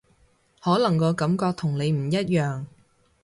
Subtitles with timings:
[0.61, 2.65] 可能個感覺同你唔一樣